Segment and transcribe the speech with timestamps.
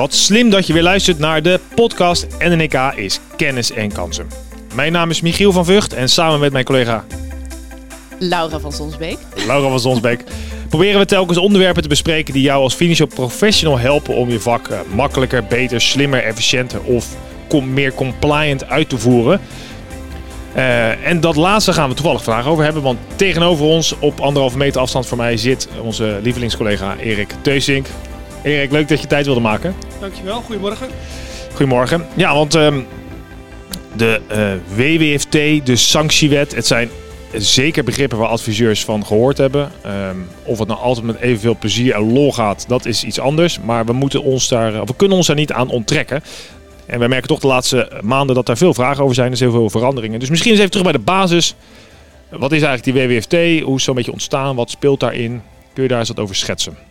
[0.00, 4.26] Wat slim dat je weer luistert naar de podcast NNK is kennis en kansen.
[4.74, 7.04] Mijn naam is Michiel van Vught en samen met mijn collega
[8.18, 9.18] Laura van Sonsbeek.
[9.46, 10.24] Laura van Zonsbeek
[10.68, 14.68] proberen we telkens onderwerpen te bespreken die jou als financial professional helpen om je vak
[14.68, 17.06] eh, makkelijker, beter, slimmer, efficiënter of
[17.62, 19.40] meer compliant uit te voeren.
[20.52, 24.56] Eh, en dat laatste gaan we toevallig vandaag over hebben, want tegenover ons op anderhalve
[24.56, 27.86] meter afstand van mij zit onze lievelingscollega Erik Teusink.
[28.42, 29.74] Erik, leuk dat je tijd wilde maken.
[30.00, 30.88] Dankjewel, goedemorgen.
[31.50, 32.06] Goedemorgen.
[32.14, 32.80] Ja, want ehm,
[33.96, 36.90] de eh, WWFT, de sanctiewet, het zijn
[37.32, 39.70] zeker begrippen waar adviseurs van gehoord hebben.
[39.82, 43.60] Ehm, of het nou altijd met evenveel plezier en lol gaat, dat is iets anders.
[43.60, 46.22] Maar we, moeten ons daar, of we kunnen ons daar niet aan onttrekken.
[46.86, 49.30] En wij merken toch de laatste maanden dat daar veel vragen over zijn.
[49.30, 50.20] Er zijn heel veel veranderingen.
[50.20, 51.54] Dus misschien eens even terug bij de basis.
[52.28, 53.64] Wat is eigenlijk die WWFT?
[53.64, 54.56] Hoe is zo'n beetje ontstaan?
[54.56, 55.42] Wat speelt daarin?
[55.72, 56.89] Kun je daar eens wat over schetsen?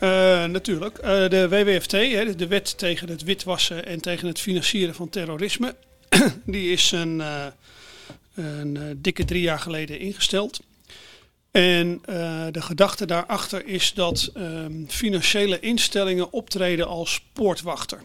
[0.00, 0.98] Eh, natuurlijk.
[0.98, 5.74] Eh, de WWFT, hè, de wet tegen het witwassen en tegen het financieren van terrorisme,
[6.44, 7.46] die is een, eh,
[8.34, 10.60] een dikke drie jaar geleden ingesteld.
[11.50, 12.00] En
[12.50, 18.02] de gedachte daarachter is dat ehm, financiële instellingen optreden als poortwachter.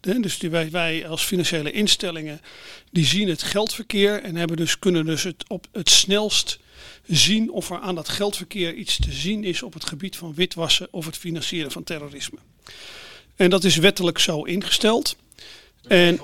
[0.00, 2.40] Dus die, wij, wij als financiële instellingen
[2.90, 6.58] die zien het geldverkeer en hebben dus, kunnen dus het op het snelst
[7.06, 10.88] zien of er aan dat geldverkeer iets te zien is op het gebied van witwassen
[10.90, 12.38] of het financieren van terrorisme.
[13.36, 15.16] En dat is wettelijk zo ingesteld.
[15.88, 16.20] En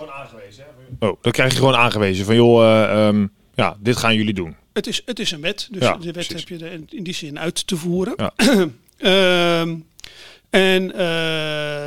[0.99, 2.25] Oh, dat krijg je gewoon aangewezen.
[2.25, 4.57] Van joh, eh, ehm, ja, dit gaan jullie doen.
[4.73, 6.33] het is, het is een wet, dus Ja, de wet precies.
[6.49, 8.15] heb je er in- in die zin uit te voeren.
[8.17, 8.33] Ja.
[8.99, 9.77] Ehm,
[10.51, 10.99] en eh,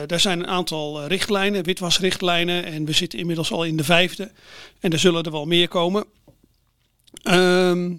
[0.05, 2.65] daar zijn een aantal richtlijnen, witwasrichtlijnen.
[2.65, 4.31] En we zitten inmiddels al in de vijfde.
[4.79, 6.05] En er zullen er wel meer komen.
[7.23, 7.91] Ehm,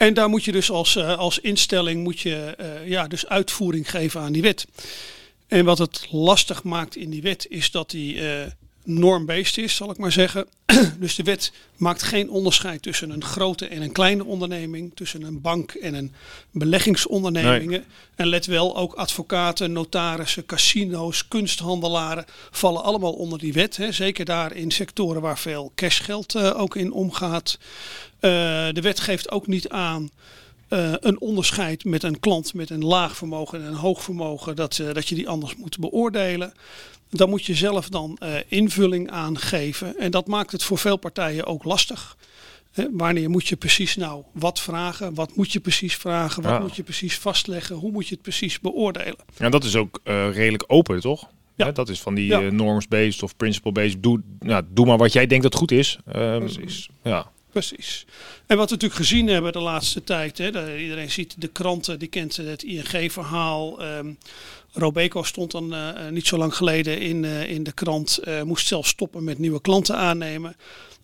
[0.00, 3.90] en daar moet je dus als, eh, als instelling moet je, eh, ja, dus uitvoering
[3.90, 4.66] geven aan die wet.
[5.48, 8.46] En wat het lastig maakt in die wet is dat die eh
[8.84, 10.46] norm-based is, zal ik maar zeggen.
[10.98, 15.40] dus de wet maakt geen onderscheid tussen een grote en een kleine onderneming, tussen een
[15.40, 16.12] bank en een
[16.50, 17.84] beleggingsondernemingen.
[18.14, 23.76] En let wel, ook advocaten, notarissen, casino's, kunsthandelaren vallen allemaal onder die wet.
[23.76, 23.92] Hè.
[23.92, 27.58] Zeker daar in sectoren waar veel cashgeld eh, ook in omgaat.
[28.20, 28.30] Eh,
[28.72, 30.10] de wet geeft ook niet aan
[30.68, 34.78] eh, een onderscheid met een klant met een laag vermogen en een hoog vermogen, dat,
[34.78, 36.52] eh, dat je die anders moet beoordelen.
[37.10, 39.98] Dan moet je zelf dan invulling aangeven.
[39.98, 42.16] En dat maakt het voor veel partijen ook lastig.
[42.90, 45.14] Wanneer moet je precies nou wat vragen?
[45.14, 46.42] Wat moet je precies vragen?
[46.42, 46.58] Wat Ja.
[46.58, 47.76] moet je precies vastleggen?
[47.76, 49.16] Hoe moet je het precies beoordelen?
[49.36, 51.28] Ja, dat is ook redelijk open, toch?
[51.56, 51.66] Ja.
[51.66, 52.40] Hè, dat is van die Ja.
[52.40, 54.02] norms-based of principle-based.
[54.02, 55.98] Doe, nou, doe maar wat jij denkt dat goed is.
[56.12, 56.88] Precies.
[57.02, 57.30] Ja.
[57.50, 58.06] Precies.
[58.46, 62.08] En wat we natuurlijk gezien hebben de laatste tijd, hè, iedereen ziet de kranten, die
[62.08, 63.82] kent het ING-verhaal.
[63.82, 64.12] ehm
[64.72, 68.66] Robeco stond dan eh, niet zo lang geleden in, eh, in de krant, eh, moest
[68.66, 70.56] zelf stoppen met nieuwe klanten aannemen.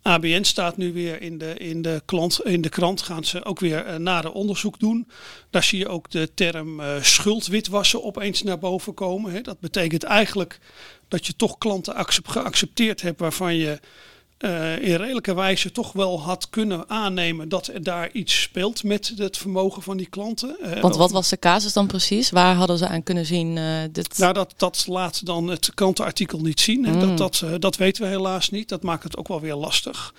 [0.03, 3.61] ABN staat nu weer in de, in de, klant, in de krant, gaan ze ook
[3.61, 5.09] weer nader onderzoek doen.
[5.51, 9.33] Daar zie je ook de term schuldwitwassen opeens naar boven komen.
[9.33, 9.41] Hè.
[9.41, 10.59] Dat betekent eigenlijk
[11.09, 13.81] dat je toch klanten accep- geaccepteerd hebt waarvan je
[14.39, 19.13] eh, in redelijke wijze toch wel had kunnen aannemen dat er daar iets speelt met
[19.17, 20.57] het vermogen van die klanten.
[20.61, 22.31] Eh, Want wat was de casus dan precies?
[22.31, 23.57] Waar hadden ze aan kunnen zien?
[23.59, 24.19] eh, dit...
[24.19, 26.85] Nou, dat, dat laat dan het krantenartikel niet zien.
[26.85, 26.93] hè.
[26.93, 27.01] Mm.
[27.17, 28.69] Dat, dat, dat weten we helaas niet.
[28.69, 30.15] Dat maakt het ook wel weer lastig.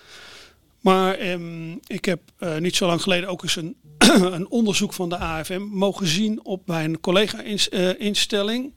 [0.81, 2.19] Maar ehm, ik heb
[2.59, 3.75] niet zo lang geleden ook eens een,
[4.33, 8.73] een onderzoek van de AFM mogen zien op bij een collega-instelling.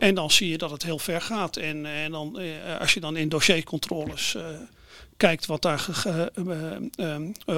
[0.00, 1.56] En dan zie je dat het heel ver gaat.
[1.56, 4.42] En, eh, en dan, eh, als je dan in dossiercontroles eh,
[5.16, 6.32] kijkt wat daar ge-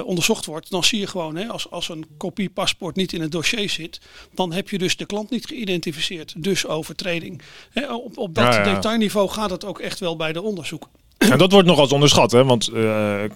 [0.05, 3.31] onderzocht wordt, dan zie je gewoon, hè, als, als een kopie paspoort niet in het
[3.31, 3.99] dossier zit,
[4.33, 6.33] dan heb je dus de klant niet geïdentificeerd.
[6.37, 7.41] Dus overtreding.
[7.71, 8.73] Hè, op, op dat Ja, ja.
[8.73, 10.89] detailniveau gaat het ook echt wel bij de onderzoek.
[11.17, 12.43] En dat wordt nog als onderschat, hè?
[12.43, 12.69] Want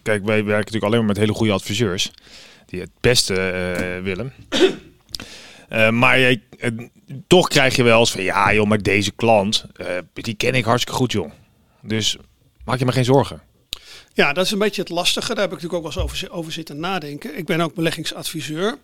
[0.03, 2.11] kijk, wij werken natuurlijk alleen maar met hele goede adviseurs.
[2.65, 3.33] Die het beste
[4.03, 4.33] willen.
[5.67, 6.37] Eh, maar eh,
[7.27, 10.65] toch krijg je wel eens van, ja joh, maar deze klant, eh, die ken ik
[10.65, 11.31] hartstikke goed joh.
[11.81, 12.17] Dus
[12.65, 13.41] maak je maar geen zorgen.
[14.13, 15.27] Ja, dat is een beetje het lastige.
[15.27, 17.37] Daar heb ik natuurlijk ook wel eens over, over zitten nadenken.
[17.37, 18.77] Ik ben ook beleggingsadviseur.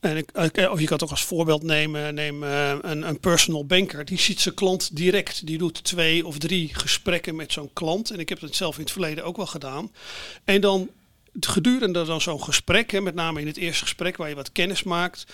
[0.00, 2.14] En ik, je kan het ook als voorbeeld nemen.
[2.14, 4.04] Neem een, een personal banker.
[4.04, 5.46] Die ziet zijn klant direct.
[5.46, 8.10] Die doet twee of drie gesprekken met zo'n klant.
[8.10, 9.92] En ik heb dat zelf in het verleden ook wel gedaan.
[10.44, 10.90] En dan
[11.40, 14.82] gedurende dan zo'n gesprek, hè, met name in het eerste gesprek waar je wat kennis
[14.82, 15.24] maakt.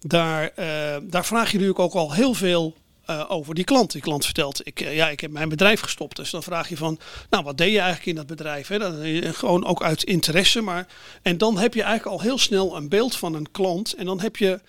[0.00, 2.76] Daar, eh, daar vraag je natuurlijk ook al heel veel
[3.10, 3.92] eh, over die klant.
[3.92, 6.16] Die klant vertelt, ik, eh, ja, ik heb mijn bedrijf gestopt.
[6.16, 6.98] Dus dan vraag je van,
[7.30, 8.68] nou, wat deed je eigenlijk in dat bedrijf?
[8.68, 9.02] Hè?
[9.02, 10.60] Eh, gewoon ook uit interesse.
[10.60, 10.86] Maar,
[11.22, 13.94] en dan heb je eigenlijk al heel snel een beeld van een klant.
[13.94, 14.60] En dan heb je,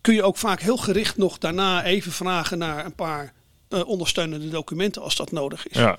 [0.00, 3.32] kun je ook vaak heel gericht nog daarna even vragen naar een paar
[3.86, 5.76] ondersteunende documenten als dat nodig is.
[5.76, 5.98] Ja.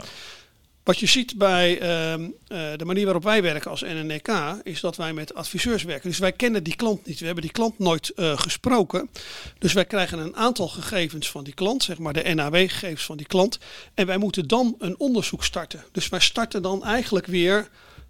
[0.84, 4.30] Wat je ziet bij ehm, eh, de manier waarop wij werken als NNK
[4.64, 6.10] is dat wij met adviseurs werken.
[6.10, 7.20] Dus wij kennen die klant niet.
[7.20, 9.10] We hebben die klant nooit eh, gesproken.
[9.58, 13.28] Dus wij krijgen een aantal gegevens van die klant, zeg maar de NAW-gegevens van die
[13.28, 13.60] klant.
[13.94, 15.84] En wij moeten dan een onderzoek starten.
[15.92, 17.70] Dus wij starten dan eigenlijk weer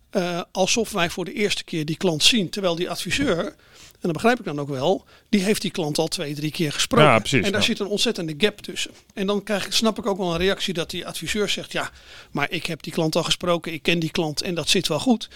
[0.09, 2.49] eh, alsof wij voor de eerste keer die klant zien.
[2.49, 3.55] Terwijl die adviseur
[4.01, 6.71] en dat begrijp ik dan ook wel, die heeft die klant al twee, drie keer
[6.71, 7.07] gesproken.
[7.07, 7.65] Ja, precies, en daar ja.
[7.67, 8.91] zit een ontzettende gap tussen.
[9.13, 11.91] En dan krijg, ik- snap ik ook wel een reactie dat die adviseur zegt, ja,
[12.31, 14.99] maar ik heb die klant al gesproken, ik ken die klant en dat zit wel
[14.99, 15.29] goed.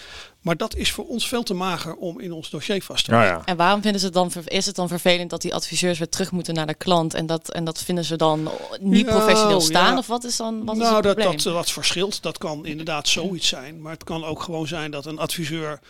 [0.46, 3.28] Maar dat is voor ons veel te mager om in ons dossier vast te leggen.
[3.28, 3.42] ja.
[3.44, 6.30] En waarom vinden ze het dan, is het dan vervelend dat die adviseurs weer terug
[6.30, 8.50] moeten naar de klant en dat, en dat vinden ze dan
[8.80, 9.92] niet Nou, professioneel staan?
[9.92, 9.98] ja.
[9.98, 11.42] Of wat is dan wat is nou, het dat, probleem?
[11.42, 12.22] dat, dat verschilt.
[12.22, 13.80] Dat kan inderdaad zoiets zijn.
[13.80, 15.80] Maar het kan ook gewoon zijn dat een adviseur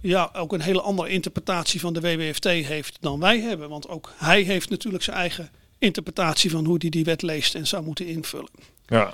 [0.00, 3.68] ja, ook een hele andere interpretatie van de WWFT heeft dan wij hebben.
[3.68, 7.66] Want ook hij heeft natuurlijk zijn eigen interpretatie van hoe hij die wet leest en
[7.66, 8.50] zou moeten invullen.
[8.86, 9.12] ja.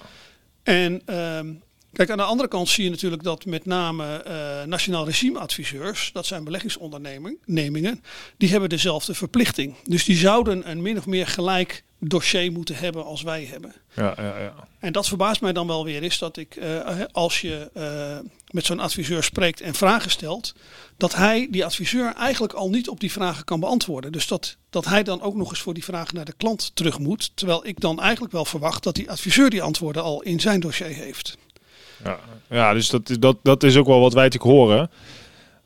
[0.63, 1.53] En ehm,
[1.95, 6.27] kijk, aan de andere kant zie je natuurlijk dat met name eh, nationaal regimeadviseurs, dat
[6.27, 8.03] zijn beleggingsondernemingen,
[8.37, 9.75] die hebben dezelfde verplichting.
[9.85, 13.75] Dus die zouden een min of meer gelijk dossier moeten hebben als wij hebben.
[13.95, 14.55] ja, ja, ja.
[14.79, 18.19] En dat verbaast mij dan wel weer is dat ik, eh, als je eh,
[18.51, 20.55] met zo'n adviseur spreekt en vragen stelt,
[20.97, 24.13] dat hij, die adviseur, eigenlijk al niet op die vragen kan beantwoorden.
[24.13, 26.99] Dus dat, dat hij dan ook nog eens voor die vragen naar de klant terug
[26.99, 27.31] moet.
[27.35, 30.87] Terwijl ik dan eigenlijk wel verwacht dat die adviseur die antwoorden al in zijn dossier
[30.87, 31.37] heeft.
[32.05, 32.19] Ja,
[32.51, 34.91] ja dus dat, is- dat, dat is ook wel wat wij natuurlijk horen.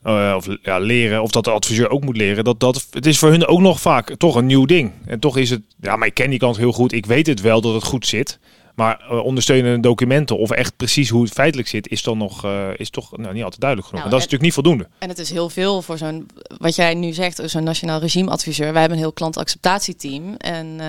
[0.03, 2.45] Eh, of ja, leren, of dat de adviseur ook moet leren.
[2.45, 4.93] Dat, dat, het is voor hun ook nog vaak toch een nieuw ding.
[5.07, 6.93] En toch is het, ja, maar ik ken die kant heel goed.
[6.93, 8.39] Ik weet het wel dat het goed zit.
[8.75, 12.69] Maar eh, ondersteunende documenten of echt precies hoe het feitelijk zit, is dan nog eh,
[12.77, 14.05] is toch nou, niet altijd duidelijk genoeg.
[14.05, 14.89] Nou, en dat is en- natuurlijk niet voldoende.
[14.99, 16.27] En het is heel veel voor zo'n,
[16.59, 18.71] wat jij nu zegt, zo'n nationaal regimeadviseur.
[18.73, 20.81] Wij hebben een heel klantacceptatieteam en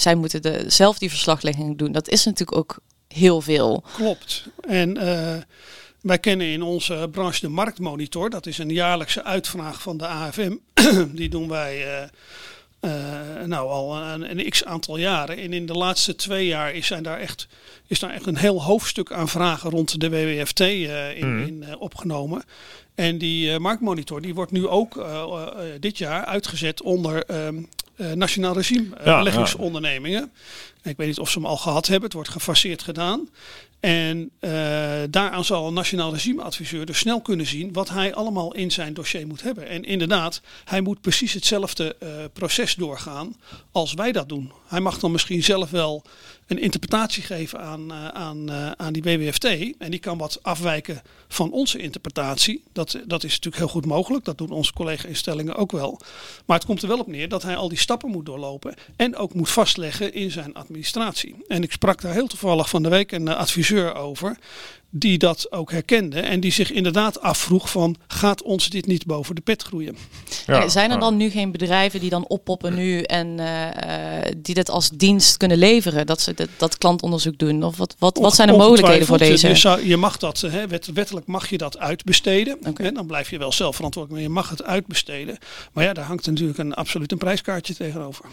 [0.00, 1.92] zij moeten de, zelf die verslaglegging doen.
[1.92, 2.78] Dat is natuurlijk ook
[3.08, 3.84] heel veel.
[3.94, 4.46] Klopt.
[4.60, 5.36] En eh,
[6.00, 8.30] wij kennen in onze branche de marktmonitor.
[8.30, 10.56] Dat is een jaarlijkse uitvraag van de AFM.
[11.12, 12.08] Die doen wij eh,
[12.80, 15.36] eh, nou al een, een x aantal jaren.
[15.36, 17.48] En in de laatste twee jaar is, zijn daar echt,
[17.86, 21.46] is daar echt een heel hoofdstuk aan vragen rond de WWFT eh, in, Mhm.
[21.46, 22.42] in, opgenomen.
[22.94, 25.06] En die eh, marktmonitor die wordt nu ook
[25.80, 27.62] dit jaar uitgezet onder ehm,
[27.98, 30.32] eh, nationaal regime eh, Ja, beleggingsondernemingen.
[30.82, 32.04] Ik weet niet of ze hem al gehad hebben.
[32.04, 33.28] Het wordt gefaseerd gedaan.
[33.80, 34.50] En eh,
[35.10, 39.26] daaraan zal een nationaal regimeadviseur dus snel kunnen zien wat hij allemaal in zijn dossier
[39.26, 39.68] moet hebben.
[39.68, 41.96] En inderdaad, hij moet precies hetzelfde
[42.32, 43.36] proces doorgaan
[43.72, 44.52] als wij dat doen.
[44.66, 46.04] Hij mag dan misschien zelf wel
[46.48, 49.44] een interpretatie geven aan, eh, aan, eh, aan die WWFT.
[49.78, 52.62] En die kan wat afwijken van onze interpretatie.
[52.72, 54.24] Dat, dat is natuurlijk heel goed mogelijk.
[54.24, 56.00] Dat doen onze collega-instellingen ook wel.
[56.46, 58.74] Maar het komt er wel op neer dat hij al die stappen moet doorlopen.
[58.96, 61.34] En ook moet vastleggen in zijn administratie.
[61.48, 64.38] En ik sprak daar heel toevallig van de week een eh, adviseur over.
[64.90, 66.20] Die dat ook herkende.
[66.20, 69.96] En die zich inderdaad afvroeg van gaat ons dit niet boven de pet groeien?
[70.46, 74.54] Ja, Zijn er dan nu geen bedrijven die dan oppoppen nu en eh, eh, die
[74.54, 76.06] dit als dienst kunnen leveren?
[76.06, 77.62] Dat ze dat, dat klantonderzoek doen?
[77.62, 79.48] Of wat, wat, wat zijn de mogelijkheden voor deze?
[79.48, 82.58] Je, zou, je mag dat, hè, wet- wettelijk mag je dat uitbesteden.
[82.74, 85.38] Hè, dan blijf je wel zelf verantwoordelijk, maar je mag het uitbesteden.
[85.72, 88.24] Maar ja, daar hangt natuurlijk een absoluut een prijskaartje tegenover.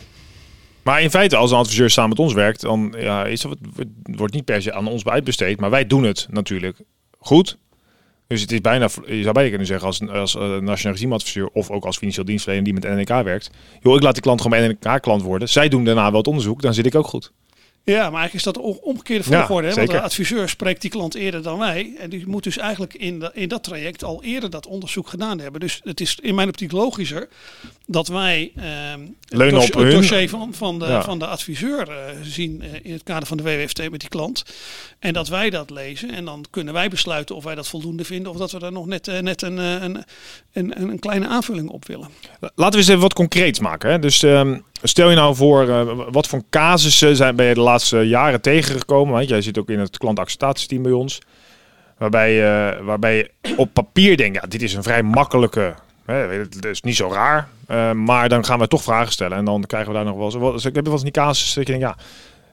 [0.85, 3.57] Maar in feite, als een adviseur samen met ons werkt, dan ja, is het
[4.03, 5.59] wordt niet per se aan ons uitbesteed.
[5.59, 6.77] Maar wij doen het natuurlijk
[7.19, 7.57] goed.
[8.27, 11.85] Dus het is bijna, je zou bijna kunnen zeggen, als, als nationaal regimeadviseur of ook
[11.85, 13.51] als financieel dienstverlener die met NNK werkt.
[13.81, 15.49] Joh, ik laat die klant gewoon bij NNK-klant worden.
[15.49, 17.31] Zij doen daarna wel het onderzoek, dan zit ik ook goed.
[17.85, 19.67] Ja, maar eigenlijk is dat de om- omgekeerde Ja, volgorde.
[19.67, 19.73] hè?
[19.75, 21.93] want de adviseur spreekt die klant eerder dan wij.
[21.97, 25.39] En die moet dus eigenlijk in, de- in dat traject al eerder dat onderzoek gedaan
[25.39, 25.59] hebben.
[25.59, 27.27] Dus het is in mijn optiek logischer
[27.85, 31.03] dat wij ehm, het, het dossier van, van, de, Ja.
[31.03, 34.43] van de adviseur eh, zien eh, in het kader van de WWFT met die klant.
[34.99, 36.11] En dat wij dat lezen.
[36.11, 38.31] En dan kunnen wij besluiten of wij dat voldoende vinden.
[38.31, 39.83] Of dat we daar nog net, eh, net een, een,
[40.53, 42.09] een, een, een kleine aanvulling op willen.
[42.39, 43.89] Laten we eens even wat concreets maken.
[43.91, 43.99] Hè?
[43.99, 47.97] Dus ehm, stel je nou voor, eh, wat voor casussen zijn, ben je de laatste
[48.07, 49.13] jaren tegengekomen?
[49.13, 51.19] Want jij zit ook in het klantacceptatieteam bij ons.
[51.97, 55.73] Waarbij, eh, waarbij je op papier denkt, ja, dit is een vrij makkelijke,
[56.05, 57.47] hè, is niet zo raar.
[57.67, 60.25] Eh, maar dan gaan we toch vragen stellen en dan krijgen we daar nog wel
[60.25, 60.35] eens.
[60.35, 61.95] wat- Ik heb wel eens die casus dat je denkt, ja,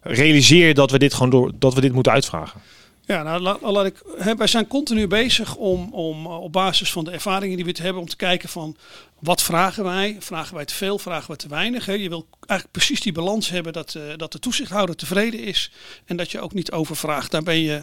[0.03, 2.61] realiseer dat we dit gewoon door, dat we dit moeten uitvragen.
[3.07, 7.11] Ja, nou, laat, ik, hè, wij zijn continu bezig om, om op basis van de
[7.11, 8.77] ervaringen die we te hebben, om te kijken van
[9.23, 10.17] wat vragen wij?
[10.19, 10.99] Vragen wij te veel?
[10.99, 11.87] Vragen we te weinig?
[11.87, 11.93] Hè?
[11.93, 15.71] Je wil eigenlijk precies die balans hebben dat, eh, dat de toezichthouder tevreden is
[16.05, 17.31] en dat je ook niet overvraagt.
[17.31, 17.83] Daar ben je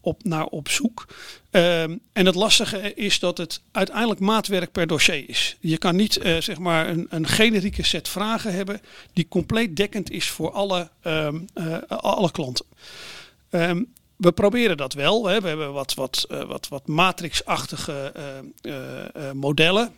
[0.00, 1.06] op, naar op zoek.
[1.50, 5.56] Ehm, en het lastige is dat het uiteindelijk maatwerk per dossier is.
[5.60, 8.80] Je kan niet eh, zeg maar een, een generieke set vragen hebben
[9.12, 12.66] die compleet dekkend is voor alle, ehm, eh, alle klanten.
[13.50, 13.82] Ehm,
[14.16, 15.26] we proberen dat wel.
[15.26, 15.40] Hè.
[15.40, 18.12] We hebben wat, wat, wat, wat matrixachtige
[19.34, 19.94] modellen.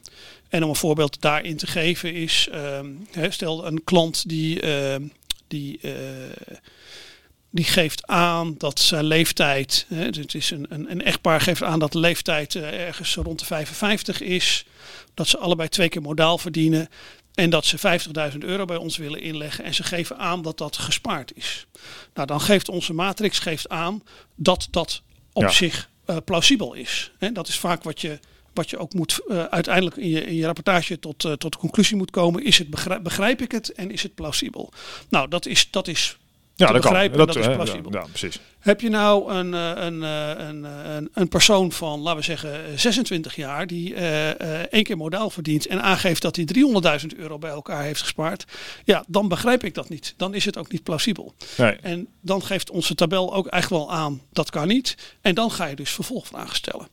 [0.48, 2.48] En om een voorbeeld daarin te geven is,
[3.30, 4.60] stel een klant die,
[5.48, 5.80] die
[7.50, 11.78] die geeft aan dat zijn leeftijd, hè, het is een, een, een, echtpaar geeft aan
[11.78, 14.64] dat de leeftijd uh, ergens rond de 55 is,
[15.14, 16.88] dat ze allebei twee keer modaal verdienen
[17.34, 18.00] en dat ze
[18.32, 21.66] 50.000 euro bij ons willen inleggen en ze geven aan dat dat gespaard is.
[22.14, 24.02] Nou, dan geeft onze matrix geeft aan
[24.34, 25.02] dat dat
[25.32, 27.12] op zich uh, plausibel is.
[27.18, 28.18] Hè, dat is vaak wat je
[28.52, 31.58] wat je ook moet uh, uiteindelijk in je, in je rapportage tot, uh, tot de
[31.58, 32.44] conclusie moet komen.
[32.44, 34.72] Is het begrijp, begrijp ik het en is het plausibel?
[35.08, 36.18] Nou, dat is, dat is
[36.58, 37.16] ja, dat begrijpen.
[37.16, 37.26] Kan.
[37.26, 37.92] Dat, dat is plausibel.
[37.92, 38.40] Ja, ja, precies.
[38.58, 42.24] Heb je nou een, eh, een, eh, een, eh, een, een, persoon van, laten we
[42.24, 44.28] zeggen, 26 jaar, die uh,
[44.72, 48.44] één keer modaal verdient en aangeeft dat hij 300.000 euro bij elkaar heeft gespaard,
[48.84, 50.14] ja, dan begrijp ik dat niet.
[50.16, 51.34] Dan is het ook niet plausibel.
[51.56, 51.72] Nee.
[51.72, 54.96] En dan geeft onze tabel ook echt wel aan, dat kan niet.
[55.20, 56.88] En dan ga je dus vervolgvragen stellen.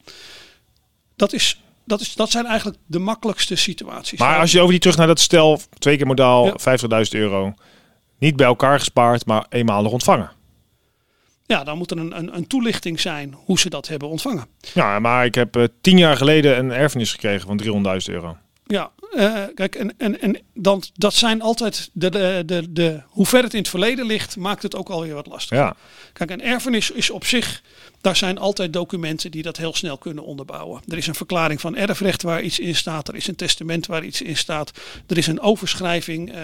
[1.16, 4.20] Dat is dat, is, dat zijn eigenlijk de makkelijkste situaties.
[4.20, 6.78] Maar als je over die terug naar dat stel, twee keer modaal, ja.
[7.06, 7.54] 50.000 euro.
[8.20, 10.32] Niet bij elkaar gespaard, maar eenmalig ontvangen.
[11.46, 14.46] Ja, dan moet er een, een, een, toelichting zijn hoe ze dat hebben ontvangen.
[14.74, 17.62] Ja, maar ik heb uh, tien jaar geleden een erfenis gekregen van
[18.08, 18.38] 300.000 euro.
[18.66, 23.26] Ja, uh, kijk, en, en, en dan, dat zijn altijd de, de, de, de, hoe
[23.26, 25.58] ver het in het verleden ligt, maakt het ook alweer wat lastig.
[25.58, 25.76] Ja.
[26.14, 27.62] Kijk, een erfenis is op zich,
[28.02, 30.82] daar zijn altijd documenten die dat heel snel kunnen onderbouwen.
[30.88, 34.04] Er is een verklaring van erfrecht waar iets in staat, er is een testament waar
[34.04, 34.72] iets in staat,
[35.08, 36.36] er is een overschrijving uh,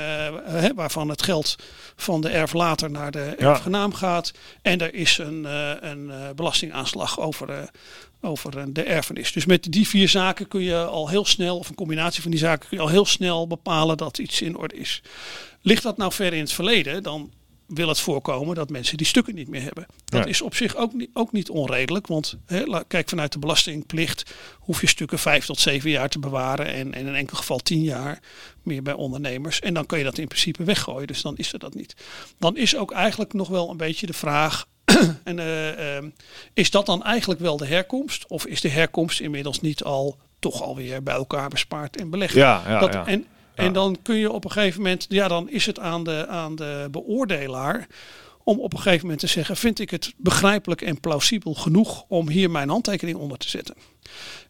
[0.43, 1.55] hè, waarvan het geld
[1.95, 4.31] van de erflater naar de erfgenaam gaat.
[4.61, 7.69] En er is een, uh, een belastingaanslag over
[8.21, 9.31] over de erfenis.
[9.31, 12.39] Dus met die vier zaken kun je al heel snel, of een combinatie van die
[12.39, 15.01] zaken, kun je al heel snel bepalen dat iets in orde is.
[15.61, 17.31] Ligt dat nou ver in het verleden, dan
[17.67, 19.85] wil het voorkomen dat mensen die stukken niet meer hebben.
[20.05, 22.37] Dat is op zich ook niet, ook niet onredelijk, want
[22.87, 27.07] kijk vanuit de belastingplicht hoef je stukken vijf tot zeven jaar te bewaren en, en
[27.07, 28.19] in enkel geval tien jaar
[28.63, 29.59] meer bij ondernemers.
[29.59, 31.95] En dan kun je dat in principe weggooien, dus dan is er dat niet.
[32.37, 34.67] Dan is ook eigenlijk nog wel een beetje de vraag
[35.23, 36.09] en uh, uh,
[36.53, 38.27] is dat dan eigenlijk wel de herkomst?
[38.27, 42.33] Of is de herkomst inmiddels niet al toch alweer bij elkaar bespaard en belegd?
[42.33, 43.05] Ja, ja, dat, ja.
[43.05, 46.27] En, en dan kun je op een gegeven moment, ja, dan is het aan de,
[46.27, 47.87] aan de beoordelaar
[48.43, 52.29] om op een gegeven moment te zeggen: vind ik het begrijpelijk en plausibel genoeg om
[52.29, 53.75] hier mijn handtekening onder te zetten?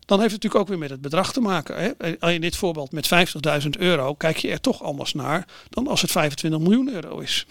[0.05, 1.95] Dan heeft het natuurlijk ook weer met het bedrag te maken.
[1.97, 2.29] Hè?
[2.31, 3.09] In dit voorbeeld met
[3.63, 7.45] 50.000 euro kijk je er toch anders naar dan als het 25 miljoen euro is.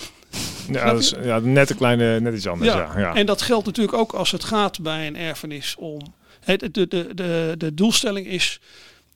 [0.71, 2.73] Ja, dat is ja, net een kleine, net iets anders.
[2.73, 2.99] Ja.
[2.99, 6.01] Ja, En dat geldt natuurlijk ook als het gaat bij een erfenis om.
[6.45, 8.61] De, de, de, de, de doelstelling is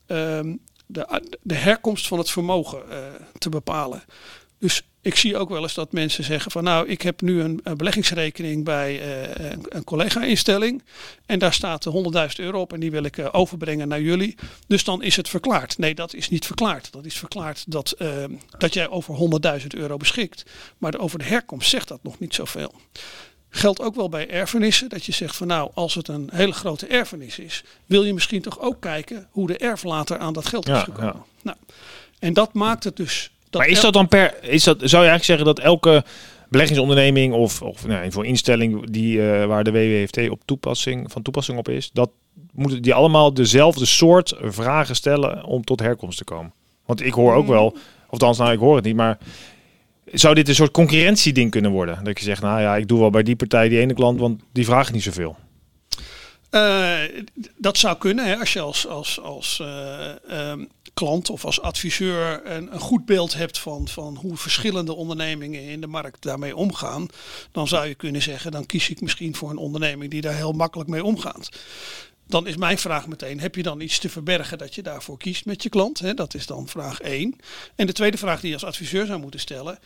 [0.06, 2.96] um, de, de herkomst van het vermogen uh,
[3.38, 4.02] te bepalen.
[4.58, 7.60] Dus ik zie ook wel eens dat mensen zeggen van nou, ik heb nu een,
[7.62, 10.82] een beleggingsrekening bij uh, een, een collega-instelling
[11.26, 11.92] en daar staat 100.000
[12.36, 14.34] euro op en die wil ik uh, overbrengen naar jullie.
[14.66, 15.78] Dus dan is het verklaard.
[15.78, 16.92] Nee, dat is niet verklaard.
[16.92, 18.24] Dat is verklaard dat, uh,
[18.58, 20.44] dat jij over 100.000 euro beschikt.
[20.78, 22.74] Maar over de herkomst zegt dat nog niet zoveel.
[23.48, 26.86] Geldt ook wel bij erfenissen, dat je zegt van nou, als het een hele grote
[26.86, 30.78] erfenis is, wil je misschien toch ook kijken hoe de erflater aan dat geld is
[30.78, 31.12] gekomen.
[31.14, 31.24] ja.
[31.42, 31.56] Nou,
[32.18, 33.30] en dat maakt het dus.
[33.58, 34.34] Maar is dat dan per.
[34.42, 36.04] Is dat, zou je eigenlijk zeggen dat elke
[36.48, 41.58] beleggingsonderneming of, of nou, voor instelling die, eh, waar de WWFT op toepassing, van toepassing
[41.58, 42.10] op is, dat
[42.52, 46.52] moeten die allemaal dezelfde soort vragen stellen om tot herkomst te komen?
[46.86, 49.18] Want ik hoor ook wel, of althans, nou, ik hoor het niet, maar
[50.12, 52.04] zou dit een soort concurrentieding kunnen worden?
[52.04, 54.42] Dat je zegt, nou ja, ik doe wel bij die partij die ene klant, want
[54.52, 55.36] die vraagt niet zoveel.
[56.50, 56.98] Eh,
[57.56, 62.46] dat zou kunnen hè, als je als, als, als eh, ehm, klant of als adviseur
[62.46, 67.06] een, een goed beeld hebt van, van hoe verschillende ondernemingen in de markt daarmee omgaan.
[67.52, 70.52] Dan zou je kunnen zeggen, dan kies ik misschien voor een onderneming die daar heel
[70.52, 71.48] makkelijk mee omgaat.
[72.26, 75.44] Dan is mijn vraag meteen, heb je dan iets te verbergen dat je daarvoor kiest
[75.44, 76.16] met je klant?
[76.16, 77.36] Dat is dan vraag 1.
[77.76, 79.78] En de tweede vraag die je als adviseur zou moeten stellen,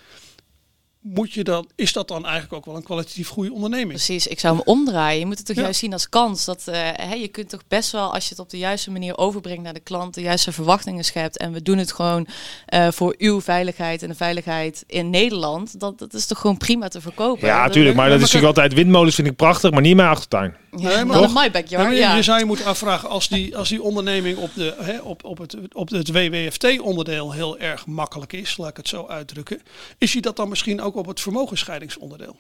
[1.00, 3.88] moet je dan, is dat dan eigenlijk ook wel een kwalitatief goede onderneming?
[3.92, 5.18] Precies, ik zou hem omdraaien.
[5.18, 5.62] Je moet het toch Ja.
[5.62, 6.44] juist zien als kans.
[6.44, 9.16] Dat, eh, hè, je kunt toch best wel, als je het op de juiste manier
[9.18, 11.38] overbrengt naar de klant, de juiste verwachtingen schept.
[11.38, 12.26] En we doen het gewoon
[12.66, 15.80] eh, voor uw veiligheid en de veiligheid in Nederland.
[15.80, 17.48] Dat, dat is toch gewoon prima te verkopen.
[17.48, 20.08] Ja, natuurlijk, maar dat is natuurlijk altijd windmolens vind ik prachtig, maar niet in mijn
[20.08, 20.56] achtertuin.
[20.76, 21.96] Ja, Nee, maar in my backyard.
[21.96, 25.24] Ja, je zou je moeten afvragen, als die, als die onderneming op, de, hè, op,
[25.24, 29.62] op het, op het WWFT-onderdeel heel erg makkelijk is, laat ik het zo uitdrukken,
[29.98, 32.36] is hij dat dan misschien ook ook op het vermogensscheidingsonderdeel.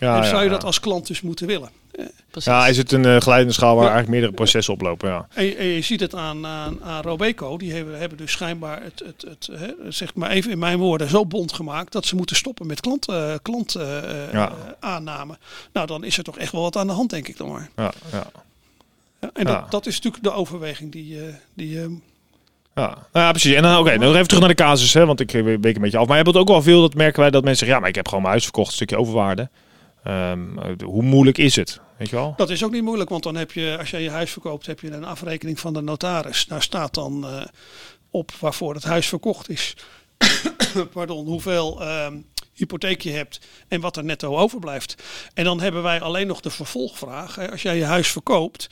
[0.00, 0.52] Ja, en zou ja, je ja.
[0.52, 1.70] dat als klant dus moeten willen.
[2.30, 2.52] Precies.
[2.52, 3.90] Ja, is het een eh glijdende schaal waar Ja.
[3.90, 5.08] eigenlijk meerdere processen oplopen?
[5.08, 5.28] Ja.
[5.34, 7.56] En, je- en je ziet het aan, aan, aan Robeco.
[7.56, 11.08] Die hebben, hebben dus schijnbaar het, het, het hè, zeg maar even in mijn woorden,
[11.08, 14.48] zo bond gemaakt dat ze moeten stoppen met klant, eh, klant eh, eh, Ja.
[14.48, 15.38] eh, aanname.
[15.72, 17.70] Nou, dan is er toch echt wel wat aan de hand, denk ik dan maar.
[17.76, 18.26] Ja, ja.
[19.20, 19.60] Ja, en Ja.
[19.60, 21.86] dat, dat is natuurlijk de overweging die, eh, die eh,
[22.76, 23.54] Ja, nou ja, precies.
[23.54, 25.82] En dan, oké, nog even terug naar de casus, hè, want ik eh, week een
[25.82, 26.06] beetje af.
[26.06, 27.94] Maar je hebt ook wel veel, dat merken wij, dat mensen zeggen, ja, maar ik
[27.94, 29.50] heb gewoon mijn huis verkocht, een stukje overwaarde.
[30.02, 31.80] Ehm, eh, hoe moeilijk is het?
[31.96, 32.34] Weet je wel?
[32.36, 34.80] Dat is ook niet moeilijk, want dan heb je, als jij je huis verkoopt, heb
[34.80, 36.46] je een afrekening van de notaris.
[36.46, 37.42] Daar staat dan eh,
[38.10, 39.76] op waarvoor het huis verkocht is.
[40.92, 42.16] Pardon, hoeveel ehm,
[42.52, 45.02] hypotheek je hebt en wat er netto overblijft.
[45.34, 47.50] En dan hebben wij alleen nog de vervolgvraag.
[47.50, 48.68] Als jij je huis verkoopt,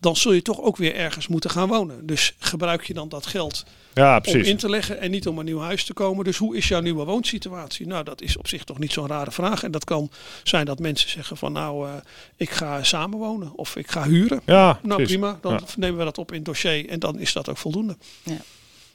[0.00, 2.06] dan zul je toch ook weer ergens moeten gaan wonen.
[2.06, 3.64] Dus gebruik je dan dat geld
[3.94, 6.24] Ja, om in te leggen en niet om een nieuw huis te komen.
[6.24, 7.86] Dus hoe is jouw nieuwe woonsituatie?
[7.86, 9.62] Nou, dat is op zich toch niet zo'n rare vraag.
[9.62, 10.10] En dat kan
[10.42, 11.94] zijn dat mensen zeggen van nou, eh,
[12.36, 14.40] ik ga samenwonen of ik ga huren.
[14.46, 15.16] Ja, Nou precies.
[15.16, 15.60] prima, dan Ja.
[15.76, 17.96] nemen we dat op in het dossier en dan is dat ook voldoende.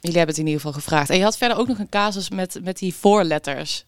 [0.00, 1.10] Jullie hebben het in ieder geval gevraagd.
[1.10, 3.84] En je had verder ook nog een casus met, met die voorletters.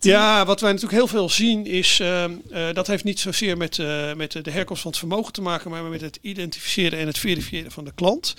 [0.00, 3.78] Ja, wat wij natuurlijk heel veel zien is, ehm, eh, dat heeft niet zozeer met,
[3.78, 7.18] eh, met de herkomst van het vermogen te maken, maar met het identificeren en het
[7.18, 8.34] verifiëren van de klant.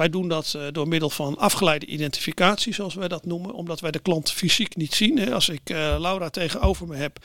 [0.00, 3.90] Wij doen dat eh, door middel van afgeleide identificatie, zoals wij dat noemen, omdat wij
[3.90, 5.18] de klant fysiek niet zien.
[5.18, 5.34] Hè.
[5.34, 7.18] Als ik eh, Laura tegenover me heb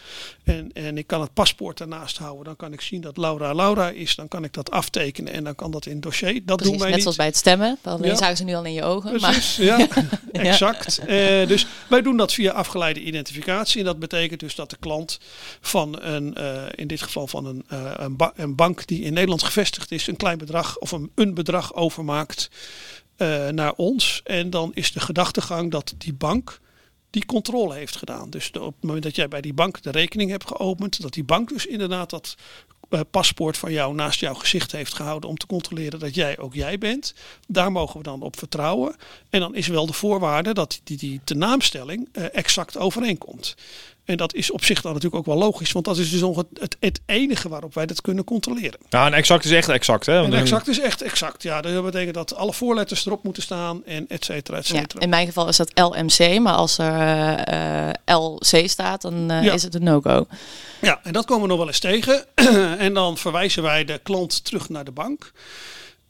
[0.43, 3.89] en, en ik kan het paspoort ernaast houden, dan kan ik zien dat Laura Laura
[3.89, 4.15] is.
[4.15, 6.33] Dan kan ik dat aftekenen en dan kan dat in het dossier.
[6.45, 7.01] Dat Precies, doen wij net niet.
[7.01, 7.77] zoals bij het stemmen.
[7.81, 8.15] Alleen Ja.
[8.17, 9.11] zagen ze nu al in je ogen.
[9.21, 9.87] Maar, Precies, ja,
[10.31, 10.97] exact.
[10.99, 13.79] Eh, dus wij doen dat via afgeleide identificatie.
[13.79, 15.19] En dat betekent dus dat de klant
[15.61, 19.13] van een, eh, in dit geval van een, eh, een, ba- een bank die in
[19.13, 22.49] Nederland gevestigd is, een klein bedrag of een, een bedrag overmaakt
[23.15, 24.21] eh, naar ons.
[24.23, 26.59] En dan is de gedachtegang dat die bank
[27.09, 28.29] die controle heeft gedaan.
[28.29, 31.23] Dus op het moment dat jij bij die bank de rekening hebt geopend, dat die
[31.23, 32.35] bank dus inderdaad dat
[32.89, 36.53] eh, paspoort van jou naast jouw gezicht heeft gehouden om te controleren dat jij ook
[36.53, 37.13] jij bent.
[37.47, 38.95] Daar mogen we dan op vertrouwen.
[39.29, 43.55] En dan is wel de voorwaarde dat die, die tenaamstelling eh, exact overeenkomt.
[44.05, 46.43] En dat is op zich dan natuurlijk ook wel logisch, want dat is dus nog
[46.53, 48.79] het, het, enige waarop wij dat kunnen controleren.
[48.89, 50.15] Nou, en exact is echt exact, hè?
[50.15, 51.43] En Want exact is echt exact.
[51.43, 55.01] Ja, dat betekent dat alle voorletters erop moeten staan en et cetera, et ja, cetera.
[55.01, 56.39] in mijn geval is dat LMC.
[56.39, 59.53] Maar als er eh, eh, LC staat, dan eh, Ja.
[59.53, 60.27] is het een no-go.
[60.81, 62.25] Ja, en dat komen we nog wel eens tegen.
[62.77, 65.31] en dan verwijzen wij de klant terug naar de bank.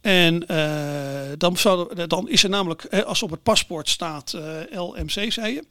[0.05, 4.79] En eh, dan, zou, dan is er namelijk, hè, als op het paspoort staat eh,
[4.81, 5.63] LMC, zei je,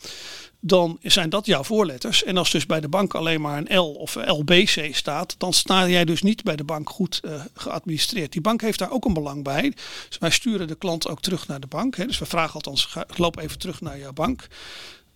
[0.67, 2.25] dan zijn dat jouw voorletters.
[2.25, 5.89] En als dus bij de bank alleen maar een L of LBC staat, dan sta
[5.89, 8.33] jij dus niet bij de bank goed eh, geadministreerd.
[8.33, 9.73] Die bank heeft daar ook een belang bij.
[10.09, 11.97] Dus wij sturen de klant ook terug naar de bank.
[11.97, 12.07] Hè.
[12.07, 14.47] Dus we vragen althans, ga- loop even terug naar jouw bank.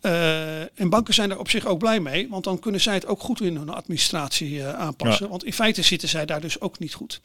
[0.01, 3.07] Eh, en banken zijn daar op zich ook blij mee, want dan kunnen zij het
[3.07, 5.25] ook goed in hun administratie eh, aanpassen.
[5.25, 5.31] Ja.
[5.31, 7.21] Want in feite zitten zij daar dus ook niet goed.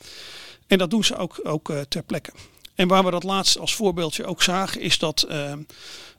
[0.68, 2.32] En dat doen ze ook, ook ter plekke.
[2.76, 5.54] En waar we dat laatst als voorbeeldje ook zagen, is dat eh,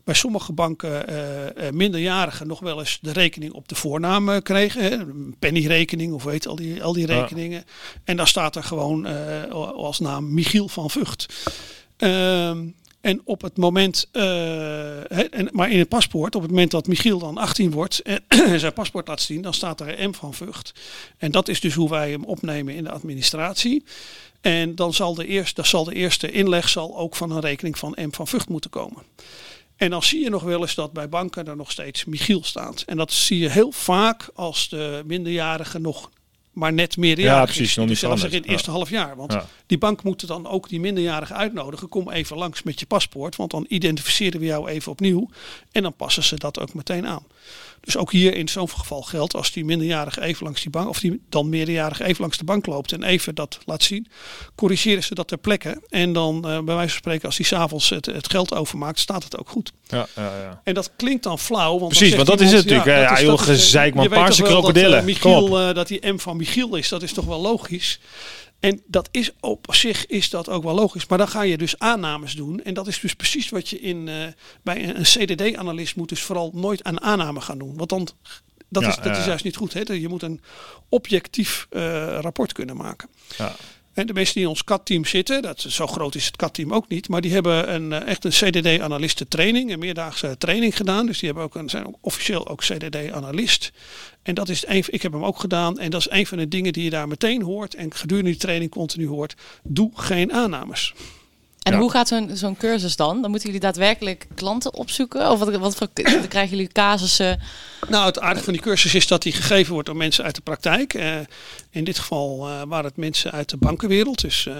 [0.04, 4.82] bij sommige banken eh, eh, minderjarigen nog wel eens de rekening op de voornaam kregen.
[4.82, 4.90] Hè?
[4.90, 7.20] Een pennyrekening of weet al die, al die Ja.
[7.20, 7.64] rekeningen.
[8.04, 9.06] En daar staat er gewoon
[9.74, 11.26] als naam Michiel van Vught.
[11.96, 12.66] Ehm,
[13.00, 17.18] en op het moment, hè, en, maar in het paspoort, op het moment dat Michiel
[17.18, 20.72] dan 18 wordt en zijn paspoort laat zien, dan staat er M van Vught.
[21.18, 23.84] En dat is dus hoe wij hem opnemen in de administratie.
[24.44, 27.78] En dan zal de eerste, dan zal de eerste inleg zal ook van een rekening
[27.78, 29.02] van M van Vught moeten komen.
[29.76, 32.82] En dan zie je nog wel eens dat bij banken er nog steeds Michiel staat.
[32.86, 36.10] En dat zie je heel vaak als de minderjarige nog
[36.52, 37.76] maar net meerderjarig Ja, precies, is.
[37.76, 39.16] nog niet zelfs in het eerste half jaar.
[39.16, 39.46] Want Ja.
[39.66, 41.88] Die bank moet dan ook die minderjarige uitnodigen.
[41.88, 43.36] Kom even langs met je paspoort.
[43.36, 45.28] Want dan identificeren we jou even opnieuw.
[45.72, 47.26] En dan passen ze dat ook meteen aan.
[47.80, 50.88] Dus ook hier in zo'n geval geldt als die minderjarige even langs die bank.
[50.88, 52.92] Of die dan meerderjarige even langs de bank loopt.
[52.92, 54.06] En even dat laat zien.
[54.54, 55.82] Corrigeren ze dat ter plekke.
[55.88, 58.98] En dan eh, bij wijze van spreken als die s'avonds het, het geld overmaakt.
[58.98, 59.72] Staat het ook goed.
[59.88, 60.60] Ja, ja, ja.
[60.64, 61.78] En dat klinkt dan flauw.
[61.78, 64.60] Want Precies, want dat is het natuurlijk, Ja, joh, gezeik, man, weet paarse wel dat,
[64.60, 64.98] krokodillen.
[64.98, 68.00] eh, Michiel, eh, dat die M van Michiel is, dat is toch wel logisch.
[68.64, 71.06] En dat is op zich is dat ook wel logisch.
[71.06, 72.62] Maar dan ga je dus aannames doen.
[72.62, 74.26] En dat is dus precies wat je in, eh,
[74.62, 77.76] bij een, CDD-analyst moet dus vooral nooit aan aanname gaan doen.
[77.76, 78.08] Want dan,
[78.68, 79.16] dat, Ja, is, dat ja.
[79.18, 79.72] is juist niet goed.
[79.72, 79.92] Hè?
[79.92, 80.40] Je moet een
[80.88, 83.08] objectief eh, rapport kunnen maken.
[83.36, 83.56] Ja.
[83.94, 86.88] En de mensen die in ons CAT-team zitten, dat, zo groot is het CAT-team ook
[86.88, 91.06] niet, maar die hebben een, eh, echt een CDD-analisten training, een meerdaagse training gedaan.
[91.06, 93.72] Dus die hebben ook een, zijn ook officieel ook CDD-analyst.
[94.22, 96.48] En dat is een, ik heb hem ook gedaan en dat is een van de
[96.48, 99.34] dingen die je daar meteen hoort en gedurende die training continu hoort.
[99.62, 100.94] Doe geen aannames.
[101.64, 101.78] En Ja.
[101.78, 103.20] hoe gaat zo'n zo'n cursus dan?
[103.20, 105.30] Dan moeten jullie daadwerkelijk klanten opzoeken?
[105.30, 107.40] Of wat, wat voor, dan krijgen jullie casussen?
[107.88, 110.40] Nou, het aardige van die cursus is dat die gegeven wordt door mensen uit de
[110.40, 110.94] praktijk.
[110.94, 111.16] Eh,
[111.70, 114.20] in dit geval eh, waren het mensen uit de bankenwereld.
[114.20, 114.56] Dus eh,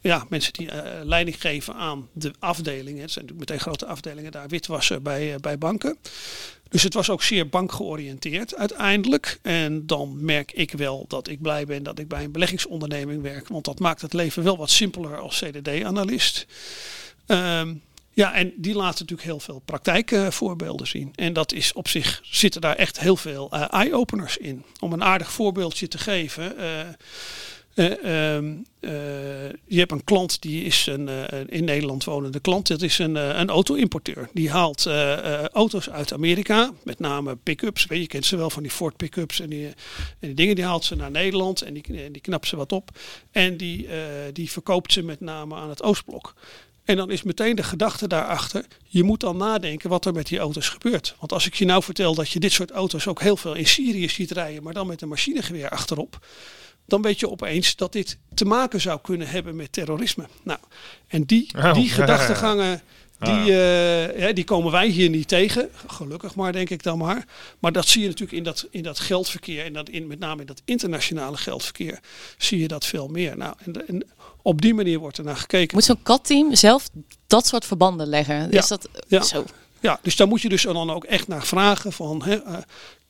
[0.00, 0.68] ja, mensen die
[1.02, 3.02] leiding geven aan de afdelingen.
[3.02, 5.96] Het zijn natuurlijk meteen grote afdelingen daar, witwassen bij, bij banken.
[6.74, 9.38] Dus het was ook zeer bankgeoriënteerd uiteindelijk.
[9.42, 13.48] En dan merk ik wel dat ik blij ben dat ik bij een beleggingsonderneming werk.
[13.48, 16.46] Want dat maakt het leven wel wat simpeler als CDD-analyst.
[17.26, 17.74] Ehm,
[18.10, 21.12] ja, en die laten natuurlijk heel veel praktijkvoorbeelden zien.
[21.14, 24.64] En dat is op zich, zitten daar echt heel veel eh, eye-openers in.
[24.80, 26.58] Om een aardig voorbeeldje te geven.
[26.58, 26.88] eh,
[27.74, 28.92] eh, ehm, eh,
[29.66, 32.66] je hebt een klant die is een eh, een in Nederland wonende klant.
[32.66, 34.28] Dat is een, een auto-importeur.
[34.32, 34.86] Die haalt
[35.52, 37.86] auto's uit Amerika, met name pick-ups.
[37.88, 39.74] Je, kent ze wel van die Ford pick-ups en die, en
[40.18, 40.54] die dingen.
[40.54, 42.90] Die haalt ze naar Nederland en die, die knapt ze wat op.
[43.30, 43.88] En die,
[44.32, 46.34] die verkoopt ze met name aan het Oostblok.
[46.84, 50.38] En dan is meteen de gedachte daarachter, je moet dan nadenken wat er met die
[50.38, 51.14] auto's gebeurt.
[51.18, 53.66] Want als ik je nou vertel dat je dit soort auto's ook heel veel in
[53.66, 56.26] Syrië ziet rijden, maar dan met een machinegeweer achterop,
[56.86, 60.26] dan weet je opeens dat dit te maken zou kunnen hebben met terrorisme.
[60.42, 60.58] Nou,
[61.08, 61.74] en die, Oh.
[61.74, 62.82] die gedachtegangen,
[63.18, 63.34] Ah.
[63.44, 65.70] die, eh, ja, die komen wij hier niet tegen.
[65.86, 67.24] Gelukkig maar, denk ik dan maar.
[67.58, 70.40] Maar dat zie je natuurlijk in dat, in dat geldverkeer en dat in, met name
[70.40, 71.98] in dat internationale geldverkeer,
[72.38, 73.36] zie je dat veel meer.
[73.36, 74.06] Nou, en, en
[74.42, 75.74] op die manier wordt er naar gekeken.
[75.74, 76.88] Moet zo'n CAT-team zelf
[77.26, 78.50] dat soort verbanden leggen?
[78.50, 78.58] Ja.
[78.58, 79.22] Is dat Ja.
[79.22, 79.44] zo?
[79.80, 82.56] Ja, dus daar moet je dus dan ook echt naar vragen van, hè, eh,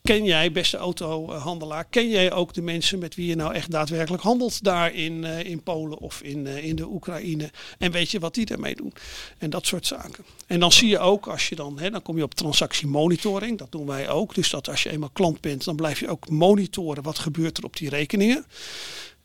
[0.08, 4.22] ken jij, beste autohandelaar, ken jij ook de mensen met wie je nou echt daadwerkelijk
[4.22, 7.50] handelt daar in, eh, in Polen of in, eh, in de Oekraïne?
[7.78, 8.92] En weet je wat die daarmee doen?
[9.38, 10.24] En dat soort zaken.
[10.46, 13.72] En dan zie je ook, als je dan, hè, dan kom je op transactiemonitoring, dat
[13.72, 14.34] doen wij ook.
[14.34, 17.64] Dus dat als je eenmaal klant bent, dan blijf je ook monitoren wat gebeurt er
[17.64, 18.46] op die rekeningen.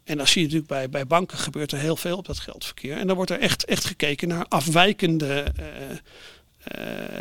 [0.04, 2.98] En dan zie je natuurlijk bij, bij banken gebeurt er heel veel op dat geldverkeer.
[2.98, 5.64] En dan wordt er echt, echt gekeken naar afwijkende eh,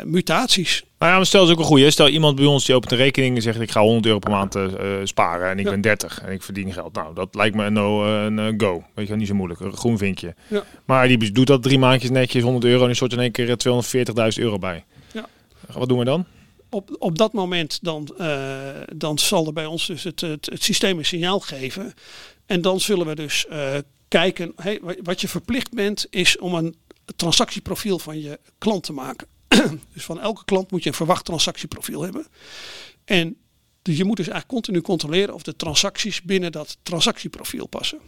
[0.05, 0.83] mutaties.
[0.99, 1.91] Nou ja, maar stel is ook een goeie.
[1.91, 4.31] Stel iemand bij ons die opent een rekening en zegt ik ga 100 euro per
[4.31, 5.71] maand eh, eh, sparen en ik Ja.
[5.71, 6.93] ben 30 en ik verdien geld.
[6.93, 8.83] Nou, dat lijkt me een, no, eh, een eh, go.
[8.95, 9.59] Weet je, niet zo moeilijk.
[9.59, 10.35] Een groen vinkje.
[10.47, 10.63] Ja.
[10.85, 13.49] Maar die doet dat drie maandjes netjes 100 euro en die stort in één keer
[13.49, 13.55] eh,
[14.37, 14.85] 240.000 euro bij.
[15.11, 15.25] Ja.
[15.73, 16.25] Wat doen we dan?
[16.69, 18.57] Op, op dat moment dan, eh,
[18.95, 21.93] dan zal er bij ons dus het, het, het systeem een signaal geven.
[22.45, 23.67] En dan zullen we dus eh,
[24.07, 24.51] kijken.
[24.55, 26.75] Hey, wa- wat je verplicht bent is om een
[27.15, 29.27] transactieprofiel van je klant te maken.
[29.93, 32.27] dus van elke klant moet je een verwacht transactieprofiel hebben.
[33.05, 33.37] En
[33.81, 37.99] dus je moet dus eigenlijk continu controleren of de transacties binnen dat transactieprofiel passen.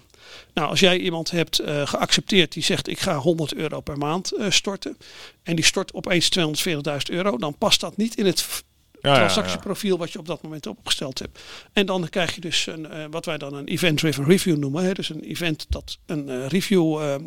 [0.54, 4.32] Nou, als jij iemand hebt eh, geaccepteerd die zegt ik ga 100 euro per maand
[4.32, 4.98] eh, storten.
[5.44, 6.74] En die stort opeens 240.000
[7.06, 7.38] euro.
[7.38, 8.64] Dan past dat niet in het
[9.02, 9.16] ja, ja.
[9.16, 11.40] transactieprofiel wat je op dat moment opgesteld hebt.
[11.74, 14.84] En dan krijg je dus een, eh, wat wij dan een event-driven review noemen.
[14.84, 14.94] Hè?
[14.94, 17.20] Dus een event dat een review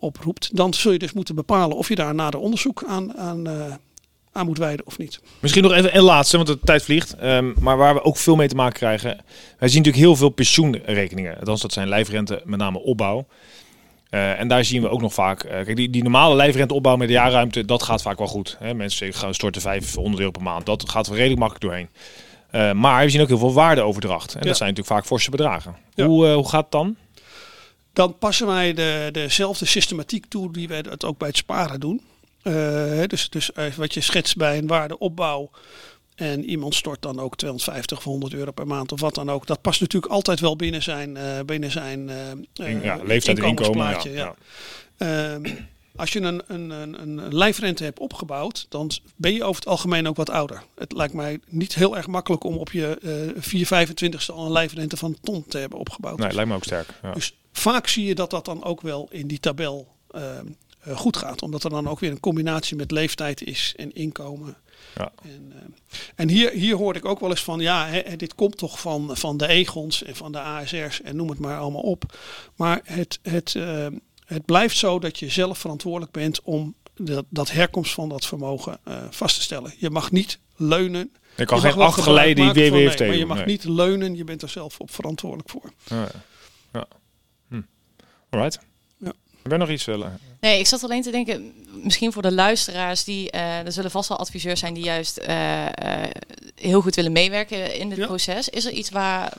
[0.00, 0.56] oproept.
[0.56, 3.74] Dan zul je dus moeten bepalen of je daar nader onderzoek aan, aan, eh,
[4.32, 5.20] aan moet wijden of niet.
[5.40, 7.14] Misschien nog even een laatste, want de tijd vliegt.
[7.16, 9.10] Ehm, maar waar we ook veel mee te maken krijgen.
[9.58, 11.38] Wij zien natuurlijk heel veel pensioenrekeningen.
[11.38, 13.26] Althans, dat zijn lijfrente, met name opbouw.
[14.10, 15.42] Eh, en daar zien we ook nog vaak.
[15.42, 18.56] eh, kijk, die, die normale lijfrente opbouw met de jaarruimte, dat gaat vaak wel goed.
[18.58, 18.74] Hè?
[18.74, 20.66] Mensen gaan storten 500 euro per maand.
[20.66, 21.88] Dat gaat wel redelijk makkelijk doorheen.
[22.80, 24.32] Maar we zien ook heel veel waardeoverdracht.
[24.34, 24.46] En Ja.
[24.46, 25.76] dat zijn natuurlijk vaak forse bedragen.
[25.94, 26.06] Ja.
[26.06, 26.96] Hoe, hoe gaat het dan?
[28.00, 32.00] Dan passen wij de, dezelfde systematiek toe die wij het ook bij het sparen doen.
[32.42, 35.50] Hè, dus dus eh, wat je schetst bij een waardeopbouw.
[36.14, 39.46] En iemand stort dan ook 250 of 100 euro per maand of wat dan ook.
[39.46, 42.10] Dat past natuurlijk altijd wel binnen zijn, eh, binnen zijn
[42.52, 44.12] ja, eh, leeftijd en inkomen.
[44.12, 44.34] Ja.
[44.96, 45.42] Ehm,
[45.96, 50.08] als je een, een, een, een lijfrente hebt opgebouwd, dan ben je over het algemeen
[50.08, 50.62] ook wat ouder.
[50.74, 54.96] Het lijkt mij niet heel erg makkelijk om op je 4, 25ste al een lijfrente
[54.96, 56.18] van een ton te hebben opgebouwd.
[56.18, 56.88] Nee, lijkt me ook sterk.
[57.02, 57.12] Ja.
[57.12, 60.46] Dus vaak zie je dat dat dan ook wel in die tabel ehm,
[60.80, 61.42] eh, goed gaat.
[61.42, 64.56] Omdat er dan ook weer een combinatie met leeftijd is en inkomen.
[64.96, 65.12] Ja.
[65.22, 65.70] En, ehm,
[66.14, 69.16] en hier, hier hoor ik ook wel eens van, ja, hè, dit komt toch van,
[69.16, 72.18] van de Egons en van de ASR's en noem het maar allemaal op.
[72.56, 73.92] Maar het, het, ehm,
[74.24, 78.78] het blijft zo dat je zelf verantwoordelijk bent om dat, dat herkomst van dat vermogen
[78.84, 79.74] eh, vast te stellen.
[79.78, 81.12] Je mag niet leunen.
[81.36, 83.46] Ik kan geen afgeleide van- WWFT nee, Maar je mag nee.
[83.46, 85.72] niet leunen, je bent er zelf op verantwoordelijk voor.
[85.84, 86.08] Ja,
[86.72, 86.86] ja.
[88.30, 88.58] Alright.
[88.98, 89.12] Ja.
[89.48, 90.18] Jij nog iets willen?
[90.40, 94.08] Nee, ik zat alleen te denken, misschien voor de luisteraars, die, eh, er zullen vast
[94.08, 96.10] wel adviseurs zijn die juist eh, eh,
[96.54, 98.06] heel goed willen meewerken in dit Ja.
[98.06, 98.48] proces.
[98.48, 99.32] Is er iets waar,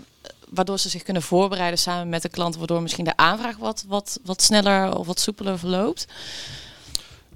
[0.50, 4.20] waardoor ze zich kunnen voorbereiden samen met de klant, waardoor misschien de aanvraag wat, wat,
[4.24, 6.08] wat sneller of wat soepeler verloopt?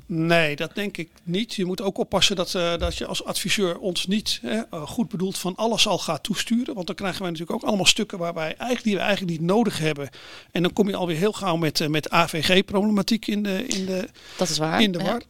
[0.07, 1.53] Nee, dat denk ik niet.
[1.53, 5.09] Je moet ook oppassen dat, uh, dat je als adviseur ons niet hè, uh, goed
[5.09, 6.75] bedoeld van alles al gaat toesturen.
[6.75, 9.47] Want dan krijgen wij natuurlijk ook allemaal stukken waar wij eigenlijk, die we eigenlijk niet
[9.47, 10.09] nodig hebben.
[10.51, 14.09] En dan kom je alweer heel gauw met, uh, met AVG-problematiek in de, in de,
[14.37, 14.81] dat is waar.
[14.81, 15.21] In de war.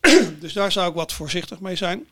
[0.40, 2.06] dus daar zou ik wat voorzichtig mee zijn.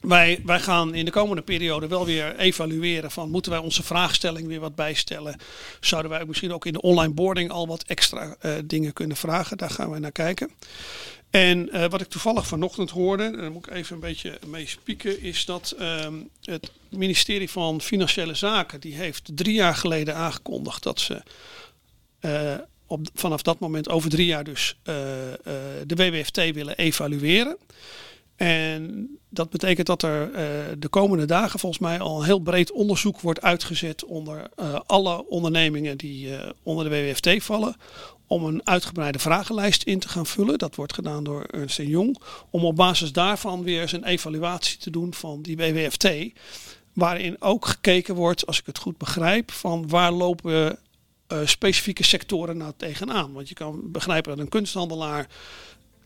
[0.00, 4.46] Wij, wij gaan in de komende periode wel weer evalueren van moeten wij onze vraagstelling
[4.46, 5.36] weer wat bijstellen.
[5.80, 9.56] Zouden wij misschien ook in de online boarding al wat extra uh, dingen kunnen vragen.
[9.56, 10.50] Daar gaan we naar kijken.
[11.30, 14.66] En uh, wat ik toevallig vanochtend hoorde, en daar moet ik even een beetje mee
[14.66, 20.82] spieken, is dat um, het ministerie van Financiële Zaken, die heeft drie jaar geleden aangekondigd
[20.82, 21.22] dat ze
[22.20, 22.54] uh,
[22.86, 24.78] op, vanaf dat moment over drie jaar dus
[25.86, 27.56] de WWFT willen evalueren.
[28.36, 30.30] En dat betekent dat er
[30.78, 34.48] de komende dagen volgens mij al heel breed onderzoek wordt uitgezet onder
[34.86, 36.28] alle ondernemingen die
[36.62, 37.76] onder de WWFT vallen.
[38.28, 40.58] Om een uitgebreide vragenlijst in te gaan vullen.
[40.58, 42.20] Dat wordt gedaan door Ernst Jong.
[42.50, 46.08] Om op basis daarvan weer eens een evaluatie te doen van die WWFT.
[46.92, 50.78] Waarin ook gekeken wordt, als ik het goed begrijp, van waar lopen
[51.44, 53.32] specifieke sectoren nou tegenaan.
[53.32, 55.26] Want je kan begrijpen dat een kunsthandelaar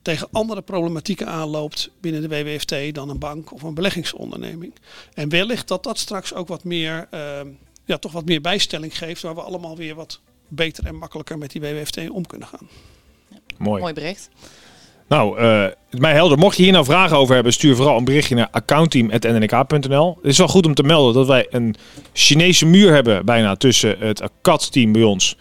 [0.02, 4.74] tegen andere problematieken aanloopt binnen de WWFT dan een bank of een beleggingsonderneming.
[5.14, 7.40] En wellicht dat dat straks ook wat meer, uh,
[7.84, 10.20] ja, toch wat meer bijstelling geeft, waar we allemaal weer wat
[10.54, 12.68] beter en makkelijker met die WWFT om kunnen gaan.
[13.28, 13.36] Ja.
[13.58, 13.80] Mooi.
[13.80, 14.28] Mooi bericht.
[15.08, 16.38] Nou, uh, is mij helder.
[16.38, 20.18] Mocht je hier nou vragen over hebben, stuur vooral een berichtje naar accountteam.nnk.nl.
[20.22, 21.74] Het is wel goed om te melden dat wij een
[22.12, 25.36] Chinese muur hebben bijna tussen het ACAT-team bij ons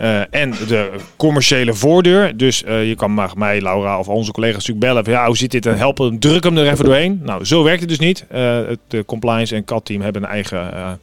[0.00, 2.36] uh, en de commerciële voordeur.
[2.36, 5.04] Dus uh, je kan maar mij, Laura of onze collega's natuurlijk bellen.
[5.04, 6.18] Van, ja, hoe zit dit en helpen?
[6.18, 7.20] Druk hem er even doorheen.
[7.22, 8.26] Nou, zo werkt het dus niet.
[8.32, 10.98] Uh, het compliance en CAT-team hebben een eigen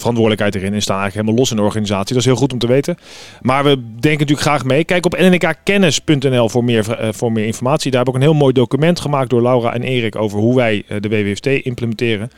[0.00, 0.74] verantwoordelijkheid erin.
[0.74, 2.08] En staan eigenlijk helemaal los in de organisatie.
[2.14, 2.96] Dat is heel goed om te weten.
[3.40, 4.84] Maar we denken natuurlijk graag mee.
[4.84, 6.84] Kijk op nnkkennis.nl voor meer,
[7.14, 7.90] voor meer informatie.
[7.90, 10.84] Daar heb ik een heel mooi document gemaakt door Laura en Erik over hoe wij
[11.00, 12.30] de WWFT implementeren.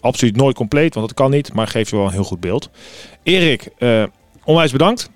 [0.00, 1.52] absoluut nooit compleet, want dat kan niet.
[1.52, 2.70] Maar geeft wel een heel goed beeld.
[3.22, 3.68] Erik,
[4.44, 5.10] onwijs bedankt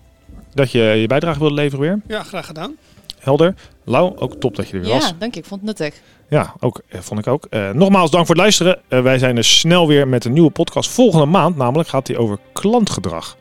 [0.54, 2.00] dat je je bijdrage wilde leveren weer.
[2.16, 2.76] Ja, graag gedaan.
[3.18, 3.54] Helder.
[3.84, 5.08] Lau, ook top dat je er weer ja, was.
[5.08, 5.40] Ja, dank je.
[5.40, 6.00] Ik vond het nuttig.
[6.30, 7.46] Ja, ook, eh, vond ik ook.
[7.50, 8.80] Uh, nogmaals dank voor het luisteren.
[8.88, 10.90] Uh, wij zijn er snel weer met een nieuwe podcast.
[10.90, 13.36] Volgende maand namelijk gaat die over klantgedrag.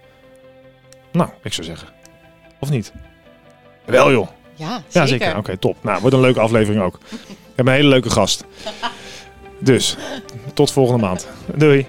[1.12, 1.88] Nou, ik zou zeggen.
[2.60, 2.94] Of niet?
[3.86, 4.28] Wel joh.
[4.56, 4.84] Ja, zeker.
[4.90, 5.30] Ja, zeker.
[5.30, 5.78] Oké, okay, top.
[5.82, 7.00] Nou, wordt een leuke aflevering ook.
[7.10, 7.18] We
[7.56, 8.46] hebben een hele leuke gast.
[9.60, 9.98] Dus,
[10.54, 11.28] tot volgende maand.
[11.56, 11.88] Doei.